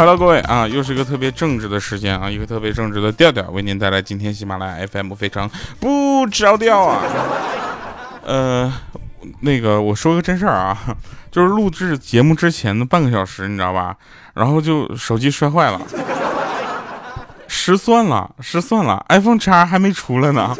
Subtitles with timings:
[0.00, 5.46] ，Hello，各位啊，又是一个特别正直的时间啊，一个特别正直的调调，为您带来今天喜马拉雅 FM 非常
[5.78, 7.02] 不着调啊。
[8.24, 8.72] 呃，
[9.40, 10.96] 那个我说个真事儿啊，
[11.30, 13.94] 就是录制节目之前的半个小时，你知道吧？
[14.32, 15.78] 然后就手机摔坏了，
[17.46, 20.56] 失算了，失算了，iPhone 叉还没出来呢，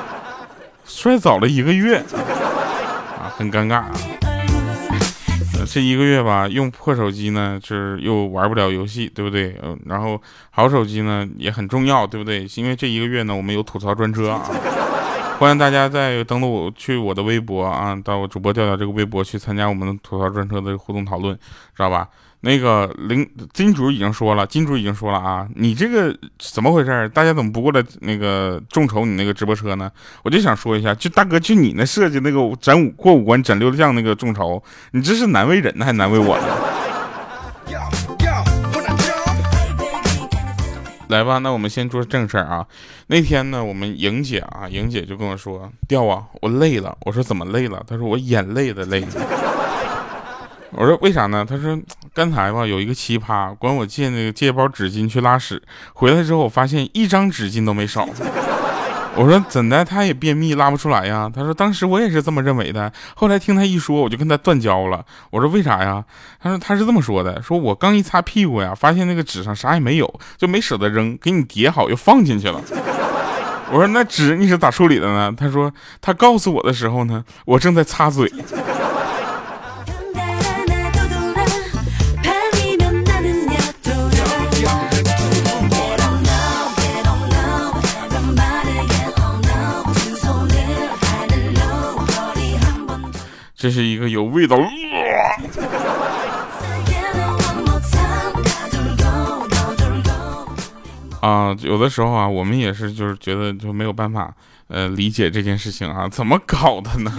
[0.86, 1.98] 摔早了一个月
[3.20, 3.92] 啊，很尴尬啊。
[5.66, 9.58] 这一个月吧，用破手机呢，就是又玩不了游戏，对不对？
[9.62, 10.20] 嗯，然后
[10.50, 12.46] 好手机呢也很重要，对不对？
[12.54, 14.48] 因为这一个月呢，我们有吐槽专车啊，
[15.38, 22.08] 欢迎大家在登录去我的微博啊，到我主播调调这个微博去参加我们的吐槽专车的互动讨论，知道吧？
[22.46, 27.08] 那个林金主已经说了，金主已经说了啊，你这个怎么回事？
[27.08, 29.90] 大家怎么不过来那个众筹你那个直播车呢？
[30.22, 36.44] 我就想说一下，就大哥，就你那设计那个斩五过五关斩六将那个众筹，你这是难为人呢，还难为我呢？
[41.08, 42.64] 来吧，那我们先说正事儿啊。
[43.08, 49.04] 那天呢，我们莹姐啊，莹姐就跟我说：“调啊，我累了。”我说：“怎么累了？”她说：“我眼泪的累。”
[50.72, 51.46] 我说为啥呢？
[51.48, 51.78] 他说
[52.12, 55.62] 刚才吧有一个奇葩管我借那个借包纸巾去拉屎，
[55.94, 58.06] 回来之后我发现一张纸巾都没少。
[59.14, 59.82] 我说怎的？
[59.82, 61.30] 他也便秘拉不出来呀？
[61.34, 65.02] 他说当时我也是这么认为的，后来听他一说，我就跟他断交了。
[65.30, 66.04] 我说为啥呀？
[66.38, 72.60] 他说他是这么说的，说我刚一擦屁股呀，发现那个纸上啥也没有，就没舍得扔，给你叠好又放进去了。
[73.72, 75.32] 我说那纸你是咋处理的呢？
[75.34, 78.30] 他说他告诉我的时候呢，我正在擦嘴。
[94.36, 94.56] 味道。
[101.22, 104.32] 啊，有的时候啊，我们也是，就是觉得就没有办法，
[104.68, 107.10] 呃，理解这件事情啊，怎么搞的呢？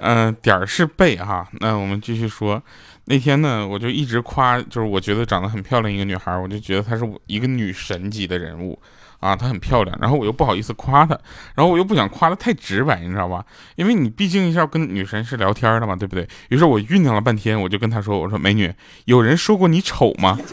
[0.00, 1.46] 嗯， 点儿是背哈。
[1.60, 2.60] 那我们继续说，
[3.04, 8.76] 那天呢，我就一直夸，就是我觉得长得很漂亮一个女孩，我就觉得她是我一个女神级的人物。
[9.22, 11.16] 啊，她很漂亮，然后我又不好意思夸她，
[11.54, 13.44] 然后我又不想夸的太直白，你知道吧？
[13.76, 16.28] 因为你毕竟要跟女神是聊天的嘛，对不对？
[16.48, 18.74] 于是我酝酿了半天，我就跟她说：“我说美女，
[19.04, 20.36] 有人说过你丑吗？”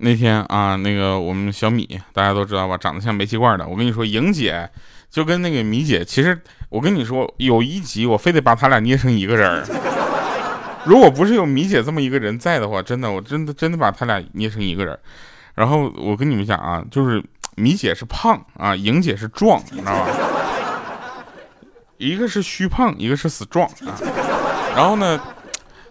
[0.00, 3.66] 那天啊，那个我们小米大家都知道吧，长得像煤气罐的。
[3.66, 4.68] 我跟你说，莹姐
[5.10, 6.38] 就跟那个米姐，其实。
[6.68, 9.64] 我跟你说，有一集我非得把他俩捏成一个人。
[10.84, 14.98] 如果不是有米姐这么一个人在的话，真的，我真的真的把他俩捏成一个人。
[15.54, 17.22] 然后我跟你们讲啊，就是
[17.56, 20.06] 米姐是胖啊，莹姐是壮，你知道吧？
[21.96, 23.98] 一个是虚胖，一个是死壮啊。
[24.76, 25.20] 然后呢？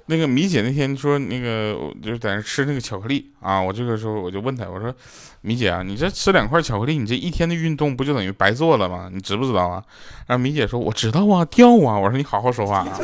[0.10, 4.94] 那个米姐那天说那个就是在那吃那个巧克力啊，我这个时候我就问她，我说
[5.42, 9.10] 米姐啊，你这吃两块巧克力，你这一天的运动不就等于白做了吗？
[9.14, 9.84] 你知不知道啊？
[10.26, 12.00] 然后米姐说我知道啊，掉啊。
[12.00, 13.00] 我说你好好说话啊。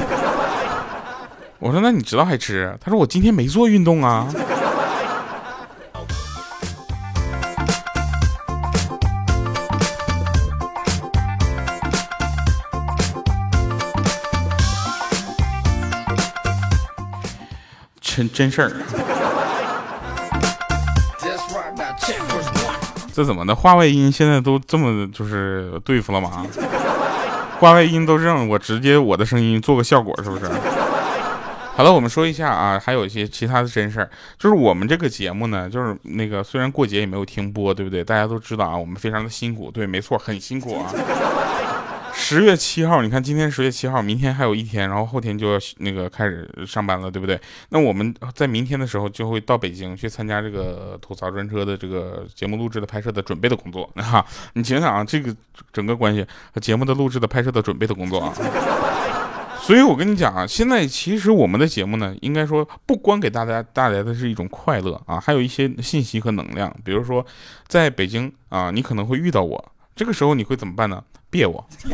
[1.59, 2.77] 我说那你知道还吃？
[2.81, 4.27] 她说我今天没做运动啊。
[18.15, 18.71] 真真事儿，
[23.11, 23.55] 这怎么的？
[23.55, 26.45] 话外音现在都这么就是对付了吗？
[27.59, 30.45] 话外音都让我直接我的声音做个效果，是不是？
[31.75, 34.07] 好了，我们说一下啊，还有一些其他的真事儿，
[34.37, 38.03] 就是我们这个节目呢，就是那个虽然过节也没有停播，对不对？
[38.03, 40.93] 大家都知道啊，我们非常的辛苦，对，没错，很辛苦啊。
[42.33, 47.39] 十月七号，你看今天十月七号，明天还有一天，然后后天就要那个开始上班了，对不对？
[47.69, 54.25] 那我们在明天的时候就会到北京去参加这个吐槽专车的这个节目录制的拍摄的准备的工作啊！
[54.53, 55.31] 你想想啊，这个
[55.71, 58.33] 整个关系和节目的录制的拍摄的准备的工作啊，
[59.61, 67.23] 所以我跟你讲啊，现在其实我们的节目呢，应该说不光给大家带来的是一种快乐啊，还有一些信息和能量，比如说
[67.67, 71.03] 在北京啊，你可能会遇到我，这个时候你会怎么办呢？
[71.29, 71.63] 别我，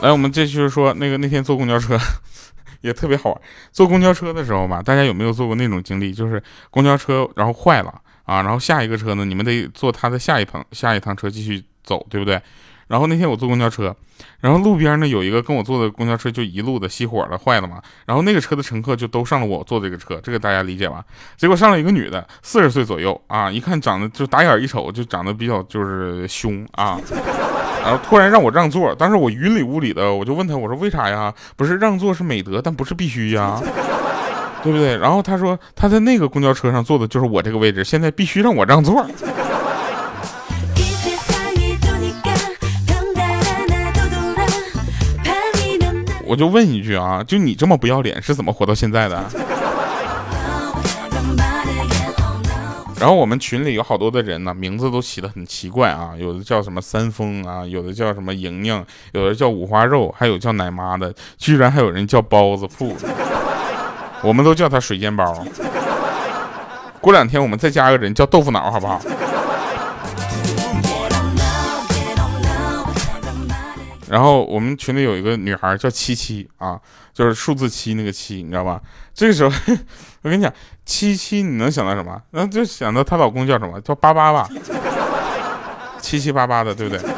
[0.00, 1.98] 来，我们继续说，那个那天坐公交车
[2.80, 3.40] 也特别好玩。
[3.72, 6.12] 坐公交车的时候吧，大家有没有坐过那种经历？
[6.12, 12.40] 就是公交车然后坏了啊，然后下一个车呢，你们得坐他的下一趟下一趟车继续走，对不对？
[12.88, 13.94] 然后那天我坐公交车，
[14.40, 17.82] 然后路边呢有一个跟我坐的公交车就一路的熄火了，坏了嘛。
[18.06, 21.04] 然后那个车的乘客就都上了我坐这个车，这个大家理解吧？
[21.36, 27.00] 结果上了一个女的，四十岁左右啊，一看长得就打眼一瞅就长得比较就是凶啊。
[27.82, 31.32] 然后突然让我让座，当时我云里雾里的，我就问他，我说为啥呀？
[31.56, 33.60] 不是让座是美德，但不是必须呀，
[34.62, 34.96] 对不对？
[34.96, 39.04] 然后他说他在那个公交车上坐的就是我这个位置，现在必须让我让座。
[46.26, 49.24] 我就问一句啊，就你这么不要脸，是怎么活到现在的？
[52.98, 62.96] 然后我们群里有好多的人呢，名字都起的很奇怪啊，有的叫什么三丰啊，有的叫什么莹莹，有的叫五花肉，还有叫奶妈的，居然还有人叫包子铺，
[64.22, 65.46] 我们都叫他水煎包。
[67.00, 69.00] 过两天我们再加个人叫豆腐脑，好不好？
[74.08, 76.80] 然后我们群里有一个女孩叫七七啊，
[77.12, 78.80] 就是数字七那个七，你知道吧？
[79.14, 79.50] 这个时候
[80.22, 80.52] 我跟你讲，
[80.84, 82.20] 七七你能想到什么？
[82.30, 83.80] 那就想到她老公叫什么？
[83.80, 84.48] 叫八八吧，
[86.00, 87.04] 七七八八的，对不对？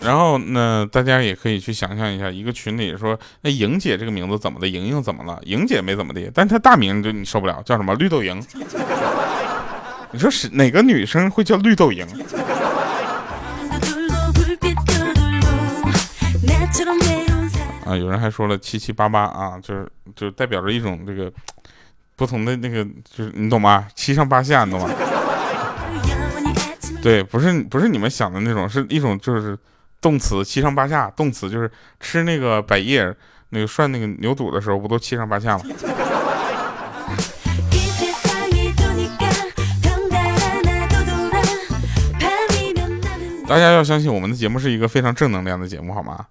[0.00, 4.68] 然后呢，大家也可以去想象一下，一个群里说，那莹姐这个名字怎么的？
[4.68, 5.40] 莹莹怎么了？
[5.44, 7.94] 莹姐没怎么的，但她大名就你受不了，叫什么？
[7.94, 8.40] 绿豆莹。
[10.14, 12.06] 你说是哪个女生会叫绿豆莹？
[17.84, 21.32] 啊，有人还说了七七八八啊，就是就是代表着一种这个
[22.14, 23.88] 不同的那个，就是你懂吗？
[23.96, 24.88] 七上八下，你懂吗？
[27.02, 29.58] 对，不是不是你们想的那种，是一种就是
[30.00, 31.68] 动词七上八下，动词就是
[31.98, 33.12] 吃那个百叶
[33.48, 35.64] 那个涮那个牛肚的时候，不都七上八下吗？
[43.46, 46.26] 大家要相信我们的节目是一个非常正能量的节目，好吗？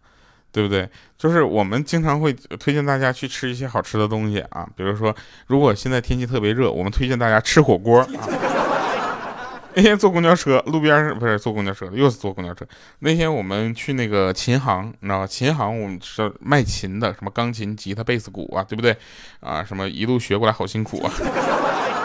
[0.52, 0.88] 对不对？
[1.18, 5.16] 就是我们经常会推荐大家去吃一些好吃的东西啊，比如说，
[5.48, 8.08] 如果现在天气特别热，我们推荐大家吃火锅啊。
[9.76, 12.64] 那天坐公交车，路边不是坐公交车，又是坐公交车。
[13.00, 15.26] 那天我们去那个琴行，你知道吗？
[15.26, 18.96] 琴行我们是卖琴的，什么钢琴、吉他、贝斯、鼓啊，对不对？
[19.40, 21.12] 啊，什么一路学过来好辛苦啊。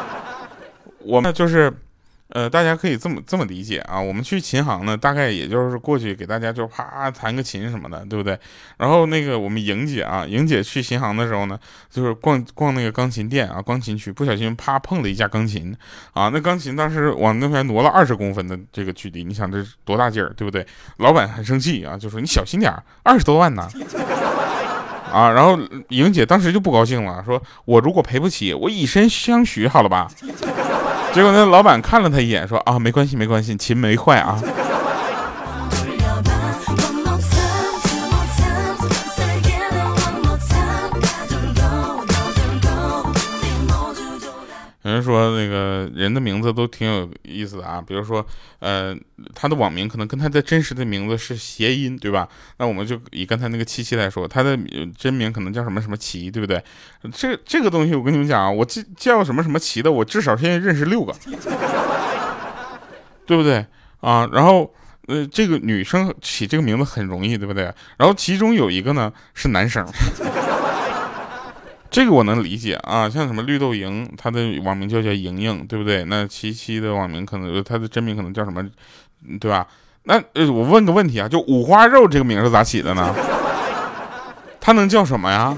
[1.05, 1.71] 我们就是。
[2.31, 8.39] 呃，大家可以这么这么理解啊，我们去琴行呢，大概也就是过去给大家就啪弹个琴什么的，对不对？
[8.77, 11.59] 然后那个我们莹姐啊，莹姐去琴行的时候呢，
[11.91, 15.75] 就是逛逛那个钢琴店啊，钢琴区，不小心啪碰了一架钢琴
[16.13, 20.67] 啊，那钢琴当时往那边挪了二十公分的这个距离，你想这多大劲儿，对不对？
[20.99, 22.71] 老板很生气啊，就说你小心点
[23.03, 23.67] 二十多万呢，
[25.11, 25.59] 啊，然后
[25.89, 30.11] 莹姐当时就不高兴了，说我如果赔不起，我以身相许，好了吧？
[31.13, 34.41] 结果那老板看了他一眼，说：“啊，没关系，没关系，琴没坏啊。”
[44.89, 48.25] 有人说那个人的名字都挺有意思的啊，比如说，
[48.61, 48.97] 呃，
[49.35, 52.29] 他的网名可能跟他的真实的名字是谐音，对吧？
[52.57, 54.59] 那我们就以刚才那个七七来说，他的
[54.97, 56.63] 真名可能叫什么什么奇，对不对？
[57.13, 61.15] 这这个东西我跟你们讲啊，我叫叫什么什么奇的，我至少现在认识六个，
[63.27, 63.67] 对不对
[64.01, 64.29] 啊？
[64.33, 64.73] 然后，
[65.09, 67.65] 呃，这个女生起这个名字很容易，对不对？
[67.99, 69.87] 然后其中有一个呢是男生。
[71.91, 76.05] 这个我能理解啊，像什么绿豆莹，她的网名就叫莹莹，对不对？
[76.05, 78.63] 那七七的网名可能她的真名可能叫什么，
[79.41, 79.67] 对吧？
[80.05, 83.15] 那呃，我问个问题啊，就五花肉这个名是咋起的呢？
[84.61, 85.57] 他能叫什么呀？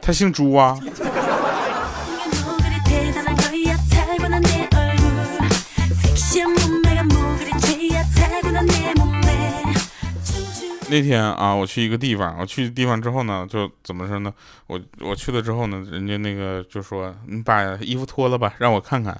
[0.00, 0.78] 他姓朱啊？
[10.90, 14.32] 那天啊，我去一个地方，我去地方之后呢，就怎么说呢？
[14.66, 19.16] 我我去了之后呢，人家那个就说你把衣服脱了吧，让我看看。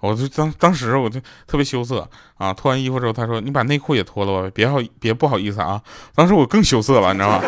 [0.00, 5.80] 我就当当时我就特别羞涩啊，脱完衣服之后，他说你把内裤也脱了吧，别好别不好意思啊。
[6.14, 7.42] 当时我更羞涩了，你知道吗？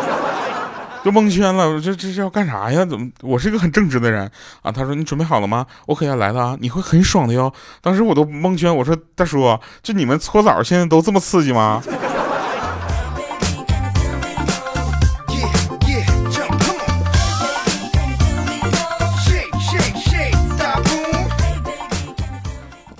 [1.05, 2.83] 就蒙圈了，我这这是要干啥呀？
[2.83, 3.07] 怎么？
[3.21, 4.29] 我是一个很正直的人
[4.63, 4.71] 啊。
[4.71, 5.65] 他说你准备好了吗？
[5.85, 7.53] 我可要来了啊，你会很爽的哟。
[7.79, 11.81] 当时我都蒙圈，我说大叔，就你们搓澡现在都这么刺激吗？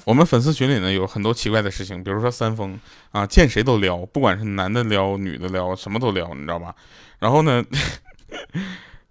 [0.07, 2.79] 我们粉丝群里呢有很多奇怪的事情，比如说三丰
[3.11, 6.73] 啊，见谁都撩，不管是男的撩、女的撩，什么都撩，你知道吧？
[7.19, 7.61] 然后呢，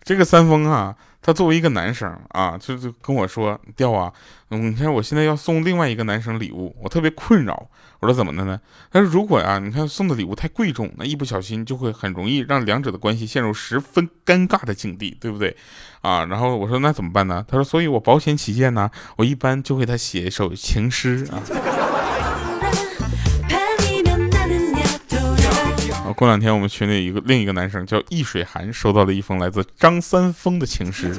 [0.07, 4.13] 这个三丰啊，他作为一个男生啊，就就跟我说：“调啊，
[4.51, 8.61] 你看我现在要送另外一个男生礼物，我特别困扰。”我说：“怎么的呢？”
[8.93, 15.57] 他说：“如果啊，你看送的礼物太贵重，那一不小心就会很容易让两者的关系陷入十分尴尬的境地，对不对？”
[16.03, 21.43] 啊，然后我说：“那怎么办呢？”他说：“所以我保险起见呢，我一般就给他写一首情诗啊。”
[26.17, 31.15] 过两天我们群里一个另一个男生叫易水寒，收到了一封来自张三丰的情诗。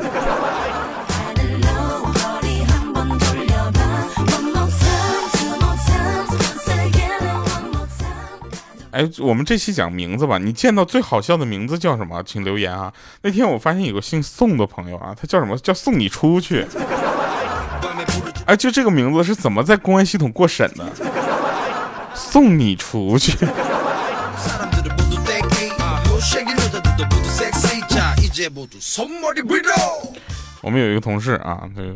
[8.89, 12.23] 哎，我们这期讲名字吧，你见到最好笑的名字叫什么？
[12.23, 12.91] 请留言啊！
[13.21, 16.65] 那天我发现有个姓宋的朋友啊，他叫什么叫送你出去？
[18.47, 20.91] 哎，就这个名字是怎么在公安系统过审的？
[22.15, 23.37] 送你出去。
[30.62, 31.94] 我们有一个同事啊，这个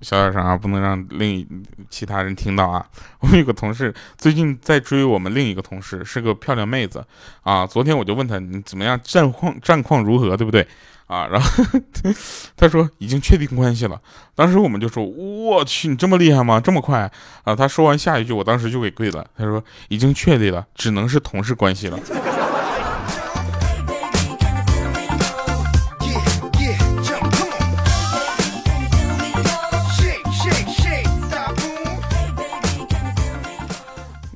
[0.00, 1.46] 小点声啊，不能让另一
[1.90, 2.86] 其他人听到啊。
[3.20, 7.04] 我们有个同事最近在追我们另一个同事，是个漂亮妹子
[7.42, 7.66] 啊。
[7.66, 10.66] 昨天我就问他你怎么样，战况战况如何，对不对
[11.06, 11.26] 啊？
[11.26, 11.64] 然后
[12.56, 14.00] 他说已经确定关系了。
[14.34, 16.60] 当时我们就说我去，你这么厉害吗？
[16.60, 17.10] 这么快
[17.42, 17.54] 啊？
[17.54, 19.26] 他说完下一句，我当时就给跪了。
[19.36, 21.98] 他说已经确定了，只能是同事关系了。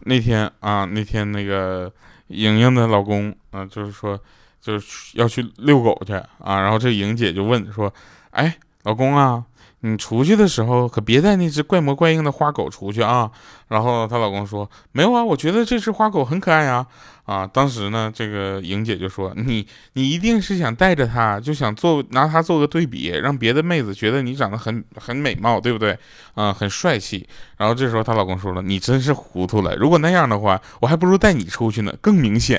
[0.09, 1.93] 那天啊，那天那个
[2.29, 4.19] 莹莹的老公啊，就是说，
[4.61, 6.61] 就是要去遛狗去啊。
[6.61, 7.93] 然后这莹姐就问说
[8.33, 8.57] ：“哎，
[8.89, 9.45] 老公啊，
[9.81, 13.31] 你出去的时候可别带那只怪模怪样的花狗出去啊。”
[13.69, 16.87] 然后她老公说：“没有啊，我觉得这只花狗很可爱啊。”
[17.27, 25.99] 啊，当时呢，这个莹姐就说：“你你一定是想带着它，就想做拿它做个对比，让别的妹子觉得你长得很很美貌，对不对？
[26.33, 27.29] 啊，很帅气。”
[27.59, 32.59] 然后这时候她老公说了：“你真是糊涂了，如果那样的话，我还不如带你出去呢，更明显。”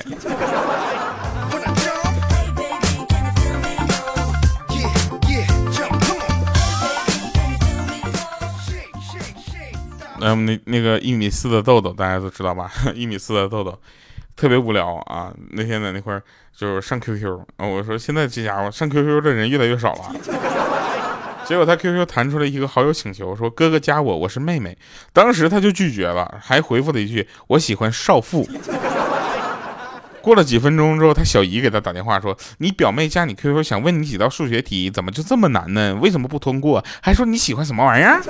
[10.20, 12.70] 那么那那个一米四的豆豆，大家都知道吧？
[12.94, 13.76] 一米四的豆豆。
[14.36, 15.30] 特别无聊啊！
[15.50, 16.22] 那天在那块儿
[16.56, 20.14] 就是上 QQ 啊，我说现在这家伙上 QQ 的人越来越少了。
[21.44, 24.78] 结果他 QQ 弹出来一个好友请求，说哥哥加我，我是妹妹。
[25.12, 28.48] 当时他就拒绝了，还回复了一句我喜欢少妇。
[30.22, 35.94] 过了几分钟之后，他小姨给他打电话说，你表妹加你 QQ 想问你几道数学题，怎么就这么难呢？
[36.00, 36.82] 为什么不通过？
[37.02, 38.22] 还说你喜欢什么玩意儿？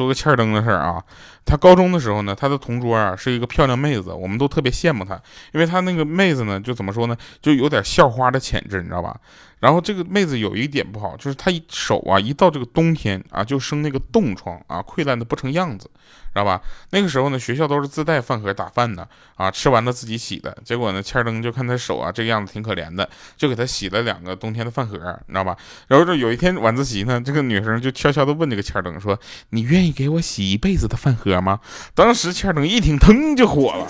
[0.00, 1.04] 说个气儿灯的事儿啊，
[1.44, 5.20] 他高中的时候呢，他的同桌啊是一个漂亮妹子，我们都特别羡慕他，
[5.52, 9.18] 因为他那个妹子呢，就怎么说呢，就有点校花的潜质，你知道吧？
[9.60, 15.90] 然后这个妹子有一点不好，就是她一手啊，一到这个冬天啊，就生那个冻疮啊，溃烂的不成样子，
[16.32, 16.62] 知道吧？
[16.92, 20.56] 那个时候呢，学校都是自带饭盒打饭的啊，吃完了自己洗的。
[20.64, 23.06] 结果呢，欠灯就看她手啊，这个样子挺可怜的，
[23.36, 25.54] 就给她洗了两个冬天的饭盒，你知道吧？
[25.88, 29.18] 然后这有一天晚自习呢，这个女生就悄悄的问这个欠灯说
[29.50, 31.60] ：“你愿意给我洗一辈子的饭盒吗？”
[31.94, 33.86] 当时千灯一听，腾就火了，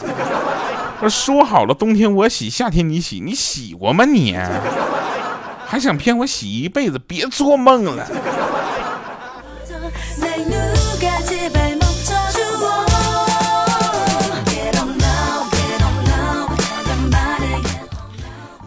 [0.99, 4.37] 说：“说好了，冬天我洗，夏天你洗，你洗过吗你？”
[5.65, 6.99] 还想骗我洗一辈子？
[6.99, 8.05] 别做梦了！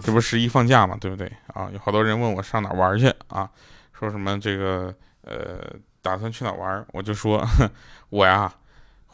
[0.05, 1.67] 这不十一放假嘛，对不对啊？
[1.73, 3.49] 有好多人问我上哪玩去啊？
[3.91, 4.93] 说什么这个
[5.25, 5.59] 呃，
[6.01, 6.85] 打算去哪玩？
[6.91, 7.45] 我就说
[8.09, 8.51] 我呀，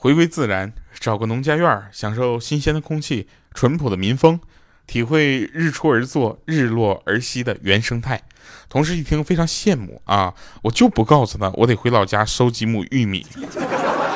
[0.01, 4.39] 回归自然，找个农家院，享受新鲜的空气，淳朴的民风。
[4.87, 8.23] 体会日出而作、日落而息的原生态，
[8.69, 10.33] 同事一听非常羡慕啊！
[10.63, 13.27] 我就不告诉他，我得回老家收几亩玉米。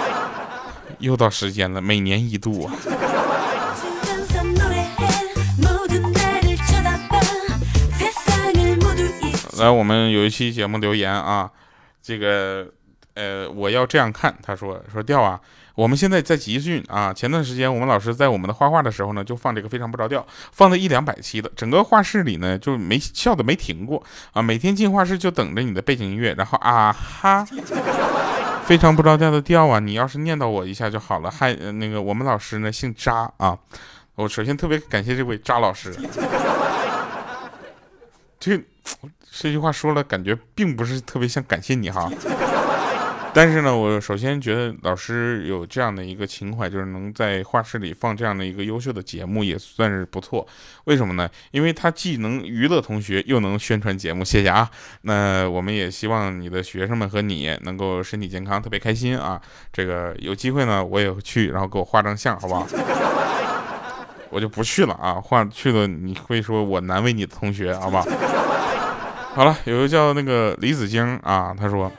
[0.99, 2.73] 又到时间了，每年一度啊！
[9.57, 11.51] 来，我们有一期节目留言啊，
[12.01, 12.65] 这个
[13.15, 15.41] 呃，我要这样看，他说说调啊。
[15.75, 24.03] 我们现在在集训啊，前段时间我们老师在我们的画画的时候呢，就放这个非常不着调，放了一两百期的，整个画室里呢就没笑的没停过
[24.33, 27.43] 啊，每天进画室就等着你的背景音乐，然后啊哈，
[28.65, 31.31] 非常不着调的调啊，你要是念叨我一下就好了。
[31.31, 33.57] 还那个我们老师呢姓扎啊，
[34.13, 35.91] 我首先特别感谢这位扎老师，
[38.39, 38.61] 这
[39.31, 42.07] 这句话说了，感觉并不是特别像感谢你哈。
[43.35, 50.47] 但是呢，我首先觉得老师有这样的一个情怀，就是能在画室里放这样的一个优秀的节目，也算是不错。
[50.83, 51.27] 为什么呢？
[51.49, 54.23] 因为他既能娱乐同学，又能宣传节目。
[54.23, 54.69] 谢谢啊！
[55.01, 59.41] 那我们也希望你的学生们和你能够身体健康，特别开心啊！
[59.71, 62.67] 这个有机会呢，我也去，然后给我画张像，好不好？
[64.29, 65.19] 我就不去了啊！
[65.19, 68.05] 画去了你会说我难为你的同学，好不好？
[69.33, 71.91] 好了，有个叫那个李子晶啊，他说。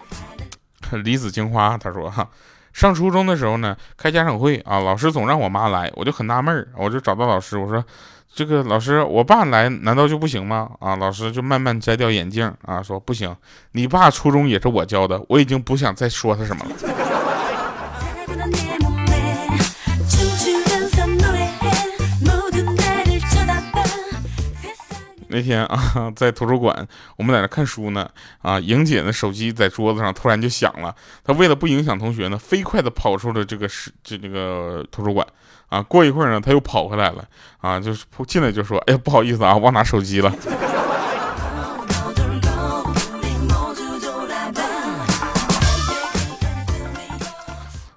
[1.05, 2.29] 离子精华，他说哈，
[2.73, 7.85] 上初中的时候呢，开家长会啊，老师总让我妈来，我就很纳闷儿，我就找到老师，我说，
[8.33, 10.71] 这个老师，我爸来难道就不行吗？
[10.81, 13.35] 啊，老师就慢慢摘掉眼镜啊，说不行，
[13.73, 17.14] 你爸初中也是我教的，我已经不想再说他什么了。
[25.35, 26.87] 那天啊，在图书馆，
[27.17, 28.09] 我们在那看书呢。
[28.41, 30.95] 啊，莹姐的手机在桌子上突然就响了。
[31.25, 35.27] 她为了不影响同学呢，飞快的跑出了这个是这这个图书馆。
[35.69, 37.25] 啊，过一会儿呢，她又跑回来了。
[37.59, 40.33] 啊，就是进来就说：“哎呀，不好意思啊，忘拿手机了。”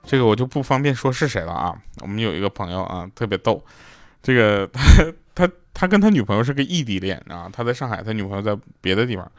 [0.10, 1.76] 这个我就不方便说是谁了啊。
[2.00, 3.64] 我们有一个朋友啊，特别逗。
[4.24, 4.82] 这个他
[5.80, 9.32] 他跟他女朋友是个异地恋啊，他在上海，他女朋友在别的地方，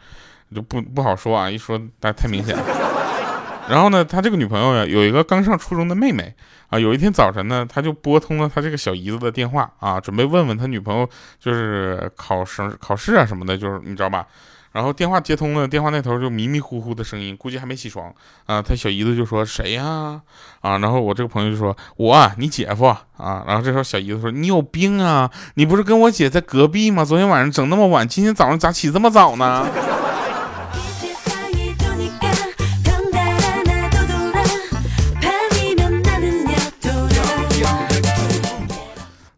[0.54, 2.62] 就不不好说啊，一说太太明显了。
[3.68, 6.32] 然后呢，他这个女朋友呀，有一个刚上初中的妹妹
[6.68, 14.24] 啊，有一天早晨呢，他就拨通了他这个小姨子的电话啊，准备问问他女朋友就是考试考试啊什么的，就是你知道吧？
[14.72, 18.12] 然后电话接通了，电话那头就迷迷糊糊的声音，估计还没起床
[18.46, 18.60] 啊。
[18.60, 20.20] 他小姨子就说：“谁呀？”
[20.60, 25.30] 啊，然后我这个朋友就说：“我，你姐夫啊。”然后这时候小姨子说：“你有病啊！
[25.54, 27.04] 你不是跟我姐在隔壁吗？
[27.04, 29.66] 昨天晚上整那么晚，今天早上咋起这么早呢？”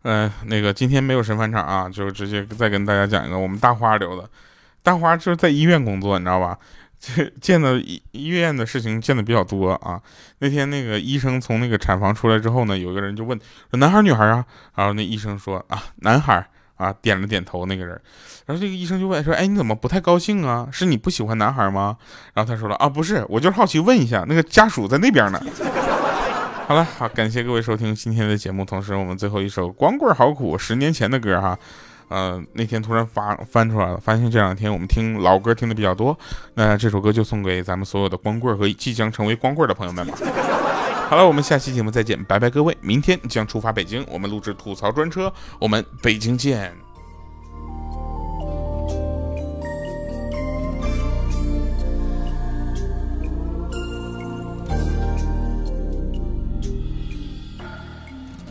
[0.03, 4.29] 嗯，那个今天没有神返场啊，就直接再跟大家讲一个我们大花留的。
[4.83, 6.59] 大花就是在医院工作，你知道吧？
[7.01, 9.99] 这见的医医院的事情见的比较多啊。
[10.40, 13.38] 那天那个医生从那个产房出来之后呢，有一个人就问
[13.71, 14.45] 说：“男孩女孩啊？”
[14.77, 17.64] 然后那医生说：“啊，男孩啊。”点了点头。
[17.64, 17.99] 那个人，
[18.45, 20.69] 然后这个医生就问说：“哎，你怎么不太高兴啊？
[20.71, 21.97] 是你不喜欢男孩吗？”
[22.35, 25.40] 然后他说了：“啊，不是，我就是好奇问一下，那个家属在那边呢。
[26.69, 28.62] ”好了，好，感谢各位收听今天的节目。
[28.62, 31.59] 同时，我们最后一首《光棍好苦》，十年前的歌哈。
[32.11, 36.18] 呃，那天突然发翻出来了，发现这两天我们听老歌听的比较多，
[36.55, 40.18] 那这首歌就送给咱们所有的光棍和即将成为光棍的朋友们吧。
[41.09, 46.73] 好了，我们下期节目再见，拜拜各位，明天将出发北京，我们录制吐槽专车，我们北京见。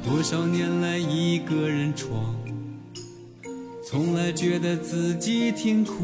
[0.04, 2.49] 多少年来一个人闯。
[3.92, 5.96] 从来觉得自己挺苦，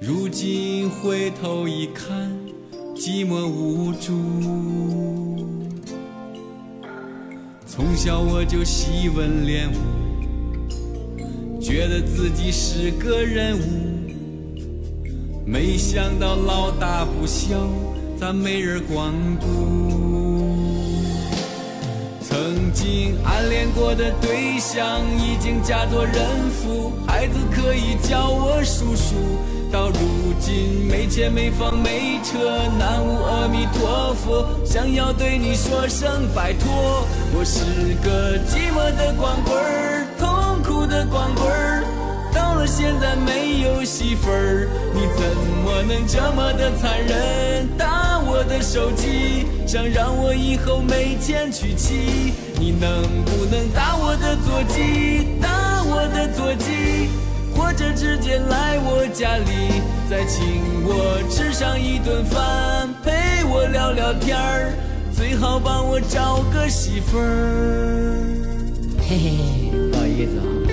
[0.00, 2.32] 如今回头一看，
[2.94, 4.14] 寂寞无助。
[7.66, 13.62] 从小我就习文练武，觉得自己是个人物，
[15.44, 17.68] 没想到老大不小，
[18.18, 20.25] 咋没人光顾？
[22.76, 26.14] 经暗恋过的对象已经嫁作人
[26.50, 29.14] 妇，孩子可以叫我叔叔。
[29.72, 29.98] 到如
[30.38, 32.38] 今没钱没房没车，
[32.78, 37.06] 南无阿弥陀佛，想要对你说声拜托。
[37.32, 37.64] 我是
[38.04, 41.82] 个寂寞的光棍儿，痛苦的光棍儿，
[42.34, 45.24] 到了现在没有媳妇儿，你怎
[45.64, 47.66] 么能这么的残忍？
[48.26, 57.08] 我的手机，想让我以后没钱娶妻，你能不能打我的座机，打我的座机，
[57.54, 64.72] 或者直接来我家里，再请我吃上一顿饭，陪我聊聊天儿，
[65.14, 68.36] 最好帮我找个媳妇儿。
[69.08, 70.65] 嘿嘿，不好意思啊。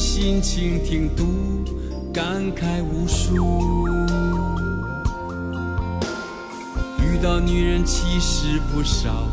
[0.00, 1.26] 心情挺堵，
[2.10, 3.86] 感慨无数。
[6.98, 9.28] 遇到女人其实不少，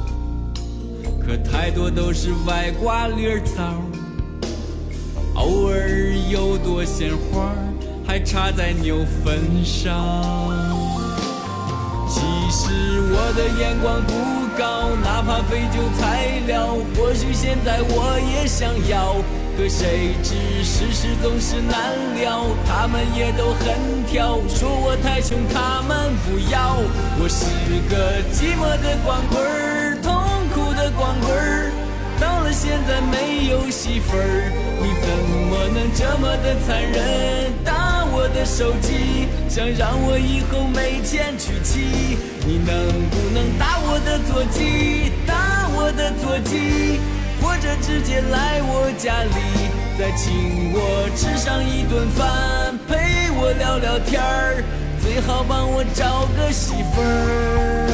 [1.25, 3.81] 可太多都是歪瓜裂枣。
[5.35, 7.49] 偶尔有朵鲜花，
[8.05, 9.95] 还插在牛粪上。
[12.09, 12.19] 其
[12.51, 12.69] 实
[13.09, 14.11] 我的眼光不
[14.57, 19.15] 高，哪怕废旧材料，或许现在我也想要。
[19.57, 26.77] 可谁知世事总是难料，他们也都很挑，说我太穷，他们不要。
[27.19, 27.47] 我是
[27.89, 30.13] 个寂寞的光棍儿，痛
[30.53, 31.71] 苦的光棍儿，
[32.21, 35.09] 到了现在没有媳妇儿，你怎
[35.49, 37.51] 么能这么的残忍？
[37.65, 42.15] 打我的手机，想让我以后没钱娶妻，
[42.45, 47.01] 你能不能打我的座机，打我的座机，
[47.41, 54.63] 或者直接来我家里，再请我吃上一顿饭，陪我聊聊天儿，
[55.01, 57.87] 最好帮我找个媳妇儿。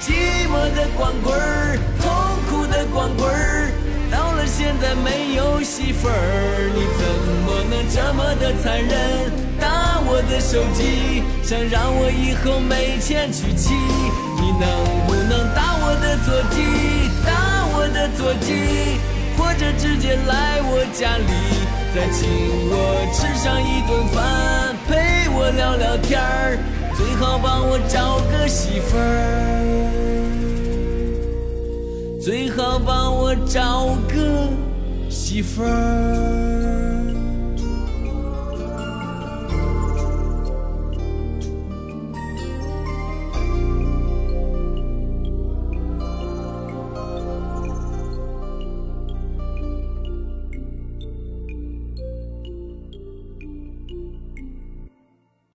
[0.00, 2.10] 寂寞的光棍儿，痛
[2.48, 3.70] 苦的光棍儿。
[4.08, 7.04] 到了现在没有媳妇儿，你怎
[7.44, 9.32] 么能这么的残忍？
[9.58, 13.74] 打我的手机，想让我以后没钱娶妻。
[19.78, 21.24] 直接来我家里，
[21.94, 22.28] 再请
[22.70, 22.74] 我
[23.12, 26.58] 吃上一顿饭，陪我聊聊天儿，
[26.96, 29.00] 最好帮我找个媳妇儿。
[32.20, 34.48] 最好帮我找个
[35.08, 36.85] 媳妇儿。